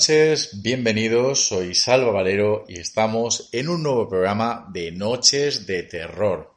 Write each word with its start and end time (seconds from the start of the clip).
noches, 0.00 0.62
bienvenidos, 0.62 1.48
soy 1.48 1.74
Salva 1.74 2.10
Valero 2.10 2.64
y 2.66 2.78
estamos 2.80 3.50
en 3.52 3.68
un 3.68 3.82
nuevo 3.82 4.08
programa 4.08 4.66
de 4.72 4.92
Noches 4.92 5.66
de 5.66 5.82
Terror. 5.82 6.54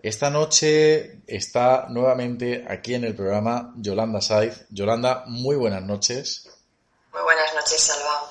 Esta 0.00 0.30
noche 0.30 1.18
está 1.26 1.86
nuevamente 1.88 2.64
aquí 2.68 2.94
en 2.94 3.02
el 3.02 3.16
programa 3.16 3.74
Yolanda 3.76 4.20
Saiz. 4.20 4.66
Yolanda, 4.70 5.24
muy 5.26 5.56
buenas 5.56 5.82
noches. 5.82 6.48
Muy 7.12 7.22
buenas 7.22 7.52
noches, 7.56 7.80
Salva. 7.80 8.30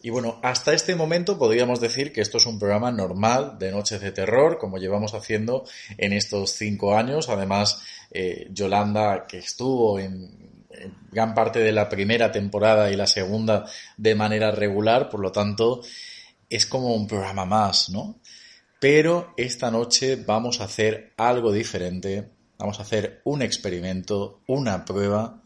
Y 0.00 0.08
bueno, 0.08 0.40
hasta 0.42 0.72
este 0.72 0.94
momento 0.94 1.38
podríamos 1.38 1.78
decir 1.78 2.14
que 2.14 2.22
esto 2.22 2.38
es 2.38 2.46
un 2.46 2.58
programa 2.58 2.90
normal 2.90 3.58
de 3.58 3.72
Noches 3.72 4.00
de 4.00 4.10
Terror, 4.10 4.56
como 4.56 4.78
llevamos 4.78 5.12
haciendo 5.12 5.66
en 5.98 6.14
estos 6.14 6.52
cinco 6.52 6.96
años. 6.96 7.28
Además, 7.28 7.82
eh, 8.10 8.48
Yolanda, 8.52 9.26
que 9.26 9.36
estuvo 9.36 9.98
en, 9.98 10.30
en 10.40 10.45
gran 11.10 11.34
parte 11.34 11.60
de 11.60 11.72
la 11.72 11.88
primera 11.88 12.32
temporada 12.32 12.90
y 12.90 12.96
la 12.96 13.06
segunda 13.06 13.64
de 13.96 14.14
manera 14.14 14.50
regular, 14.50 15.08
por 15.08 15.20
lo 15.20 15.32
tanto, 15.32 15.82
es 16.48 16.66
como 16.66 16.94
un 16.94 17.06
programa 17.06 17.44
más, 17.44 17.90
¿no? 17.90 18.20
Pero 18.78 19.32
esta 19.36 19.70
noche 19.70 20.16
vamos 20.16 20.60
a 20.60 20.64
hacer 20.64 21.12
algo 21.16 21.52
diferente, 21.52 22.30
vamos 22.58 22.78
a 22.78 22.82
hacer 22.82 23.20
un 23.24 23.42
experimento, 23.42 24.40
una 24.46 24.84
prueba, 24.84 25.42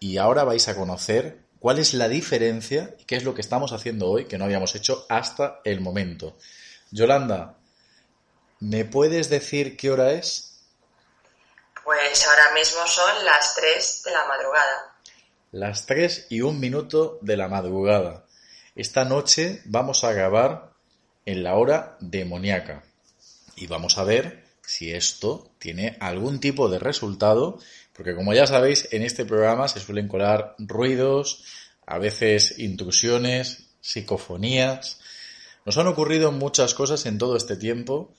y 0.00 0.18
ahora 0.18 0.44
vais 0.44 0.68
a 0.68 0.76
conocer 0.76 1.46
cuál 1.58 1.78
es 1.78 1.94
la 1.94 2.08
diferencia 2.08 2.94
y 2.98 3.04
qué 3.04 3.16
es 3.16 3.24
lo 3.24 3.34
que 3.34 3.40
estamos 3.40 3.72
haciendo 3.72 4.08
hoy 4.08 4.26
que 4.26 4.38
no 4.38 4.44
habíamos 4.44 4.74
hecho 4.74 5.06
hasta 5.08 5.60
el 5.64 5.80
momento. 5.80 6.36
Yolanda, 6.90 7.58
¿me 8.60 8.84
puedes 8.84 9.30
decir 9.30 9.76
qué 9.76 9.90
hora 9.90 10.12
es? 10.12 10.55
Pues 11.86 12.26
ahora 12.26 12.52
mismo 12.52 12.84
son 12.84 13.24
las 13.24 13.54
3 13.54 14.02
de 14.06 14.10
la 14.10 14.26
madrugada. 14.26 14.96
Las 15.52 15.86
3 15.86 16.26
y 16.30 16.40
un 16.40 16.58
minuto 16.58 17.20
de 17.22 17.36
la 17.36 17.46
madrugada. 17.46 18.24
Esta 18.74 19.04
noche 19.04 19.62
vamos 19.66 20.02
a 20.02 20.12
grabar 20.12 20.72
en 21.24 21.44
la 21.44 21.54
hora 21.54 21.96
demoníaca 22.00 22.82
y 23.54 23.68
vamos 23.68 23.98
a 23.98 24.02
ver 24.02 24.42
si 24.62 24.92
esto 24.92 25.52
tiene 25.60 25.96
algún 26.00 26.40
tipo 26.40 26.68
de 26.68 26.80
resultado, 26.80 27.60
porque 27.92 28.16
como 28.16 28.34
ya 28.34 28.48
sabéis, 28.48 28.88
en 28.90 29.02
este 29.02 29.24
programa 29.24 29.68
se 29.68 29.78
suelen 29.78 30.08
colar 30.08 30.56
ruidos, 30.58 31.44
a 31.86 31.98
veces 31.98 32.58
intrusiones, 32.58 33.68
psicofonías. 33.80 34.98
Nos 35.64 35.78
han 35.78 35.86
ocurrido 35.86 36.32
muchas 36.32 36.74
cosas 36.74 37.06
en 37.06 37.18
todo 37.18 37.36
este 37.36 37.56
tiempo 37.56 38.12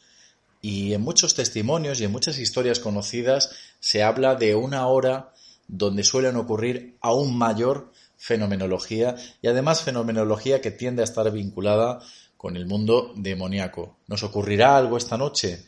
y 0.68 0.94
en 0.94 1.00
muchos 1.00 1.34
testimonios 1.34 2.02
y 2.02 2.04
en 2.04 2.12
muchas 2.12 2.38
historias 2.40 2.80
conocidas 2.80 3.52
se 3.80 4.04
habla 4.04 4.36
de 4.36 4.54
una 4.54 4.86
hora 4.88 5.32
donde 5.66 6.04
suelen 6.04 6.36
ocurrir 6.36 6.98
aún 7.00 7.38
mayor 7.38 7.94
fenomenología 8.18 9.16
y 9.42 9.48
además 9.48 9.82
fenomenología 9.82 10.60
que 10.60 10.72
tiende 10.72 11.04
a 11.04 11.06
estar 11.06 11.32
vinculada 11.32 12.02
con 12.36 12.58
el 12.58 12.66
mundo 12.66 13.14
demoníaco. 13.16 13.96
¿Nos 14.08 14.24
ocurrirá 14.24 14.76
algo 14.76 14.98
esta 14.98 15.16
noche? 15.16 15.66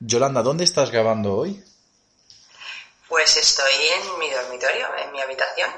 Yolanda, 0.00 0.42
¿dónde 0.42 0.64
estás 0.64 0.90
grabando 0.90 1.36
hoy? 1.36 1.62
Pues 3.10 3.36
estoy 3.36 3.74
en 4.00 4.18
mi 4.18 4.30
dormitorio, 4.30 4.86
en 4.96 5.12
mi 5.12 5.20
habitación. 5.20 5.70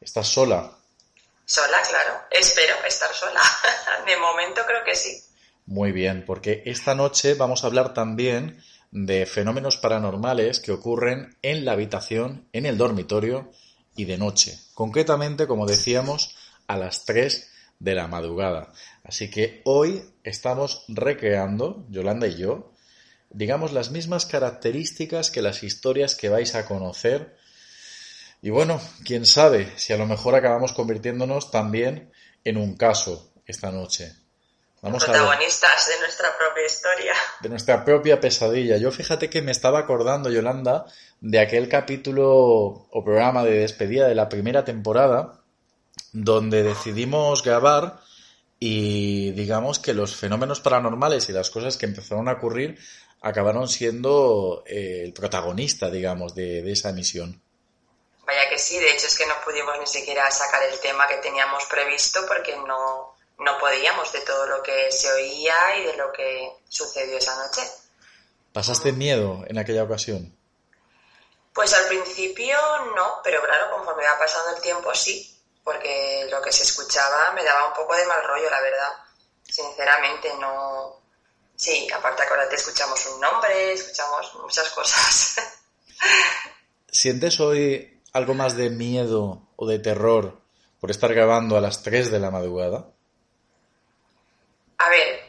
¿Estás 0.00 0.28
sola? 0.28 0.78
Sola, 1.44 1.82
claro. 1.88 2.20
Espero 2.30 2.76
estar 2.86 3.12
sola. 3.12 3.42
De 4.06 4.16
momento 4.16 4.62
creo 4.64 4.84
que 4.84 4.94
sí. 4.94 5.20
Muy 5.70 5.92
bien, 5.92 6.24
porque 6.26 6.64
esta 6.66 6.96
noche 6.96 7.34
vamos 7.34 7.62
a 7.62 7.68
hablar 7.68 7.94
también 7.94 8.58
de 8.90 9.24
fenómenos 9.24 9.76
paranormales 9.76 10.58
que 10.58 10.72
ocurren 10.72 11.36
en 11.42 11.64
la 11.64 11.70
habitación, 11.70 12.48
en 12.52 12.66
el 12.66 12.76
dormitorio 12.76 13.52
y 13.94 14.04
de 14.04 14.18
noche. 14.18 14.58
Concretamente, 14.74 15.46
como 15.46 15.66
decíamos, 15.66 16.34
a 16.66 16.76
las 16.76 17.04
3 17.04 17.52
de 17.78 17.94
la 17.94 18.08
madrugada. 18.08 18.72
Así 19.04 19.30
que 19.30 19.62
hoy 19.64 20.02
estamos 20.24 20.84
recreando, 20.88 21.86
Yolanda 21.88 22.26
y 22.26 22.36
yo, 22.36 22.72
digamos 23.30 23.72
las 23.72 23.92
mismas 23.92 24.26
características 24.26 25.30
que 25.30 25.40
las 25.40 25.62
historias 25.62 26.16
que 26.16 26.30
vais 26.30 26.56
a 26.56 26.66
conocer. 26.66 27.36
Y 28.42 28.50
bueno, 28.50 28.80
quién 29.04 29.24
sabe 29.24 29.72
si 29.76 29.92
a 29.92 29.98
lo 29.98 30.06
mejor 30.06 30.34
acabamos 30.34 30.72
convirtiéndonos 30.72 31.52
también 31.52 32.10
en 32.42 32.56
un 32.56 32.74
caso 32.74 33.32
esta 33.46 33.70
noche. 33.70 34.16
Vamos 34.82 35.02
a 35.04 35.12
ver 35.12 35.20
Protagonistas 35.20 35.88
de 35.88 35.98
nuestra 36.00 36.36
propia 36.38 36.64
historia. 36.64 37.14
de 37.42 37.48
nuestra 37.50 37.84
propia 37.84 38.20
pesadilla. 38.20 38.78
Yo 38.78 38.90
fíjate 38.90 39.28
que 39.28 39.42
me 39.42 39.52
estaba 39.52 39.78
acordando, 39.80 40.30
Yolanda, 40.30 40.86
de 41.20 41.38
aquel 41.38 41.68
capítulo 41.68 42.28
o 42.90 43.04
programa 43.04 43.44
de 43.44 43.60
despedida 43.60 44.08
de 44.08 44.14
la 44.14 44.28
primera 44.30 44.64
temporada, 44.64 45.42
donde 46.12 46.62
decidimos 46.62 47.42
grabar 47.42 48.00
y 48.58 49.32
digamos 49.32 49.78
que 49.78 49.92
los 49.92 50.16
fenómenos 50.16 50.60
paranormales 50.60 51.28
y 51.28 51.32
las 51.32 51.50
cosas 51.50 51.76
que 51.76 51.86
empezaron 51.86 52.28
a 52.28 52.32
ocurrir 52.32 52.78
acabaron 53.20 53.68
siendo 53.68 54.64
eh, 54.66 55.02
el 55.04 55.12
protagonista, 55.12 55.90
digamos, 55.90 56.34
de, 56.34 56.62
de 56.62 56.72
esa 56.72 56.88
emisión. 56.88 57.42
Vaya 58.26 58.48
que 58.48 58.58
sí, 58.58 58.78
de 58.78 58.92
hecho 58.92 59.08
es 59.08 59.18
que 59.18 59.26
no 59.26 59.34
pudimos 59.44 59.74
ni 59.78 59.86
siquiera 59.86 60.30
sacar 60.30 60.62
el 60.62 60.78
tema 60.80 61.06
que 61.06 61.16
teníamos 61.16 61.64
previsto 61.66 62.20
porque 62.26 62.56
no, 62.56 63.14
no 63.40 63.58
podíamos 63.58 64.12
de 64.12 64.20
todo 64.20 64.46
lo 64.46 64.62
que 64.62 64.92
se 64.92 65.10
oía 65.10 65.78
y 65.78 65.84
de 65.84 65.96
lo 65.96 66.12
que 66.12 66.58
sucedió 66.68 67.16
esa 67.16 67.34
noche. 67.36 67.62
¿Pasaste 68.52 68.92
miedo 68.92 69.42
en 69.46 69.58
aquella 69.58 69.84
ocasión? 69.84 70.36
Pues 71.54 71.72
al 71.72 71.86
principio 71.86 72.56
no, 72.94 73.20
pero 73.24 73.42
claro, 73.42 73.70
conforme 73.70 74.04
va 74.04 74.18
pasando 74.18 74.56
el 74.56 74.62
tiempo 74.62 74.94
sí, 74.94 75.38
porque 75.64 76.26
lo 76.30 76.40
que 76.42 76.52
se 76.52 76.64
escuchaba 76.64 77.32
me 77.32 77.42
daba 77.42 77.68
un 77.68 77.74
poco 77.74 77.96
de 77.96 78.06
mal 78.06 78.22
rollo, 78.24 78.50
la 78.50 78.60
verdad. 78.60 78.92
Sinceramente, 79.42 80.32
no. 80.38 81.00
Sí, 81.56 81.88
aparte 81.92 82.22
acuérdate, 82.22 82.56
escuchamos 82.56 83.04
un 83.06 83.20
nombre, 83.20 83.72
escuchamos 83.72 84.34
muchas 84.42 84.68
cosas. 84.70 85.36
¿Sientes 86.88 87.40
hoy 87.40 88.02
algo 88.12 88.34
más 88.34 88.56
de 88.56 88.70
miedo 88.70 89.48
o 89.56 89.66
de 89.66 89.78
terror 89.78 90.40
por 90.80 90.90
estar 90.90 91.12
grabando 91.14 91.56
a 91.56 91.60
las 91.60 91.82
3 91.82 92.10
de 92.10 92.18
la 92.18 92.30
madrugada? 92.30 92.86
A 94.78 94.88
ver, 94.88 95.20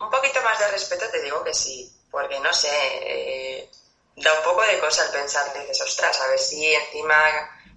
un 0.00 0.10
poquito 0.10 0.42
más 0.42 0.58
de 0.58 0.70
te 1.06 1.22
digo 1.22 1.44
que 1.44 1.54
sí, 1.54 1.92
porque 2.10 2.40
no 2.40 2.52
sé, 2.52 2.68
eh, 2.72 3.70
da 4.16 4.32
un 4.34 4.42
poco 4.42 4.62
de 4.62 4.78
cosa 4.80 5.04
al 5.04 5.12
pensar, 5.12 5.52
dices, 5.54 5.80
ostras, 5.80 6.20
a 6.20 6.28
ver 6.28 6.38
si 6.38 6.74
encima 6.74 7.14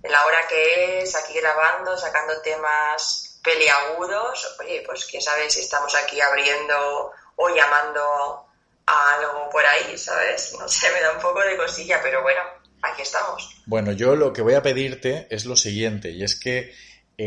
en 0.04 0.12
la 0.12 0.26
hora 0.26 0.40
que 0.50 1.02
es, 1.02 1.16
aquí 1.16 1.34
grabando, 1.34 1.98
sacando 1.98 2.42
temas 2.42 3.40
peliagudos, 3.44 4.58
oye, 4.60 4.84
pues 4.86 5.06
quién 5.06 5.22
sabe 5.22 5.50
si 5.50 5.62
estamos 5.62 5.94
aquí 5.96 6.20
abriendo 6.22 7.12
o 7.36 7.50
llamando 7.50 8.02
a 8.86 9.14
algo 9.16 9.50
por 9.50 9.66
ahí, 9.66 9.98
¿sabes? 9.98 10.54
No 10.60 10.68
sé, 10.68 10.92
me 10.92 11.02
da 11.02 11.14
un 11.14 11.22
poco 11.22 11.42
de 11.42 11.58
cosilla, 11.58 12.00
pero 12.02 12.22
bueno, 12.22 12.42
aquí 12.82 13.02
estamos. 13.02 13.62
Bueno, 13.66 13.92
yo 13.92 14.16
lo 14.16 14.34
que 14.34 14.42
voy 14.42 14.56
a 14.56 14.64
pedirte 14.64 15.28
es 15.30 15.46
lo 15.46 15.56
siguiente, 15.56 16.10
y 16.10 16.24
es 16.24 16.40
que 16.40 16.74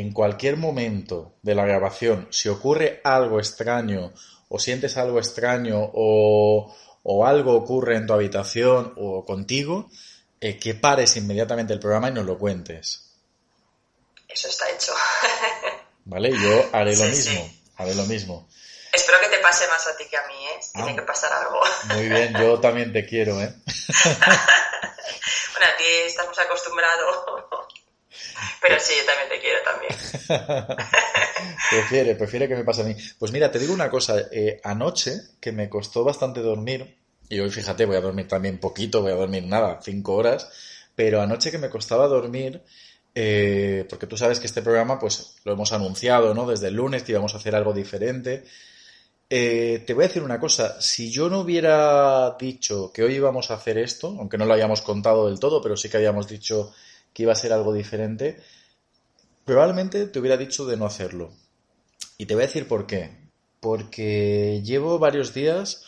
en 0.00 0.12
cualquier 0.12 0.56
momento 0.56 1.35
de 1.43 1.55
la 1.55 1.64
grabación, 1.64 2.26
si 2.31 2.49
ocurre 2.49 3.00
algo 3.05 3.38
extraño 3.38 4.12
o 4.49 4.58
sientes 4.58 4.96
algo 4.96 5.19
extraño 5.19 5.79
o, 5.94 6.75
o 7.02 7.26
algo 7.26 7.55
ocurre 7.55 7.96
en 7.96 8.06
tu 8.06 8.12
habitación 8.12 8.93
o 8.96 9.25
contigo, 9.25 9.88
eh, 10.41 10.58
que 10.58 10.75
pares 10.75 11.17
inmediatamente 11.17 11.73
el 11.73 11.81
programa 11.81 12.08
y 12.08 12.12
nos 12.12 12.26
lo 12.26 12.38
cuentes. 12.38 13.11
Eso 14.29 14.49
está 14.49 14.69
hecho. 14.70 14.93
¿Vale? 16.06 16.31
Yo 16.32 16.69
haré 16.73 16.97
lo 16.97 17.05
Sí, 17.05 17.11
mismo. 17.11 17.44
sí. 17.44 17.62
Haré 17.76 17.94
lo 17.94 18.05
mismo. 18.05 18.49
Espero 18.93 19.19
que 19.20 19.29
te 19.29 19.38
pase 19.38 19.67
más 19.69 19.87
a 19.87 19.97
ti 19.97 20.05
que 20.11 20.17
a 20.17 20.26
mí, 20.26 20.35
¿eh? 20.35 20.61
Tiene 20.75 20.93
Ah. 20.93 20.94
que 20.97 21.02
pasar 21.02 21.32
algo. 21.32 21.61
Muy 21.94 22.08
bien, 22.08 22.32
yo 22.38 22.61
también 22.61 22.93
te 22.93 23.06
quiero, 23.06 23.40
¿eh? 23.40 23.52
Bueno, 25.56 25.67
a 25.73 25.76
ti 25.76 25.85
estamos 26.06 26.37
acostumbrados. 26.38 27.17
Pero 28.66 28.81
sí, 28.81 28.94
yo 28.99 29.05
también 29.05 29.28
te 29.28 29.40
quiero 29.40 29.58
también. 29.62 30.78
Prefiere, 31.70 32.14
prefiere 32.14 32.49
que 32.49 32.56
me 32.56 32.64
pase 32.64 32.81
a 32.81 32.84
mí. 32.84 32.96
Pues 33.19 33.31
mira, 33.31 33.50
te 33.50 33.58
digo 33.58 33.75
una 33.75 33.90
cosa. 33.90 34.16
eh, 34.32 34.58
anoche, 34.64 35.20
que 35.40 35.52
me 35.52 35.69
costó 35.69 36.02
bastante 36.02 36.40
dormir, 36.40 36.96
y 37.28 37.40
hoy 37.40 37.50
fíjate, 37.50 37.84
voy 37.84 37.96
a 37.96 38.00
dormir 38.00 38.26
también 38.26 38.58
poquito, 38.58 39.02
voy 39.02 39.12
a 39.12 39.16
dormir 39.16 39.44
nada, 39.44 39.81
cinco 39.82 40.14
horas, 40.14 40.49
pero 40.94 41.20
anoche 41.20 41.50
que 41.50 41.58
me 41.58 41.69
costaba 41.69 42.06
dormir, 42.06 42.62
eh, 43.14 43.87
porque 43.90 44.06
tú 44.06 44.16
sabes 44.16 44.40
que 44.40 44.46
este 44.46 44.62
programa, 44.62 44.99
pues 44.99 45.37
lo 45.44 45.52
hemos 45.52 45.72
anunciado, 45.72 46.32
¿no? 46.32 46.46
Desde 46.46 46.69
el 46.69 46.75
lunes 46.75 47.02
que 47.02 47.12
íbamos 47.12 47.34
a 47.34 47.38
hacer 47.38 47.55
algo 47.55 47.75
diferente. 47.75 48.44
Eh, 49.28 49.82
te 49.87 49.93
voy 49.94 50.05
a 50.05 50.08
decir 50.08 50.22
una 50.22 50.40
cosa, 50.40 50.81
si 50.81 51.11
yo 51.11 51.28
no 51.28 51.40
hubiera 51.40 52.37
dicho 52.38 52.93
que 52.93 53.02
hoy 53.02 53.16
íbamos 53.16 53.50
a 53.50 53.55
hacer 53.55 53.76
esto, 53.78 54.16
aunque 54.19 54.38
no 54.38 54.46
lo 54.46 54.55
hayamos 54.55 54.81
contado 54.81 55.26
del 55.28 55.38
todo, 55.40 55.61
pero 55.61 55.76
sí 55.76 55.88
que 55.90 55.96
habíamos 55.99 56.28
dicho 56.28 56.72
que 57.14 57.22
iba 57.22 57.32
a 57.32 57.37
ser 57.37 57.52
algo 57.55 57.72
diferente, 57.72 58.43
probablemente 59.46 60.06
te 60.06 60.19
hubiera 60.19 60.37
dicho 60.37 60.66
de 60.66 60.76
no 60.76 60.84
hacerlo. 60.84 61.32
Y 62.19 62.26
te 62.26 62.34
voy 62.34 62.44
a 62.44 62.46
decir 62.46 62.69
por 62.69 62.87
qué. 62.87 63.16
Porque 63.61 64.61
llevo 64.62 64.99
varios 64.99 65.32
días 65.32 65.84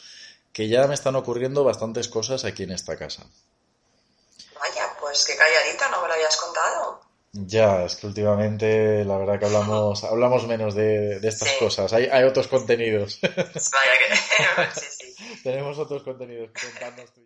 que 0.52 0.69
ya 0.69 0.87
me 0.87 0.94
están 0.94 1.17
ocurriendo 1.17 1.62
bastantes 1.64 2.08
cosas 2.08 2.44
aquí 2.46 2.62
en 2.62 2.70
esta 2.73 2.96
casa. 2.96 3.26
Vaya, 4.58 4.96
pues 4.99 5.25
qué 5.26 5.37
calladito, 5.37 5.84
no 5.90 6.00
me 6.00 6.08
lo 6.08 6.14
habías 6.14 6.37
contado. 6.38 7.00
Ya, 7.32 7.84
es 7.84 7.96
que 7.96 8.06
últimamente 8.06 9.05
la 9.05 9.19
verdad 9.19 9.38
que 9.38 9.44
hablamos, 9.44 10.05
hablamos 10.05 10.46
menos 10.46 10.75
de, 10.75 11.20
de 11.20 11.28
estas 11.28 11.50
Sí. 11.50 11.56
cosas. 11.58 11.93
Hay, 11.93 12.06
hay 12.06 12.25
otros 12.25 12.49
contenidos. 12.49 13.19
Vaya 13.20 13.44
que... 13.52 14.17
sí, 14.81 14.87
sí. 15.14 15.40
Tenemos 15.43 15.78
otros 15.78 16.02
contenidos 16.02 16.50
contarnos 16.58 17.12
tú. 17.12 17.25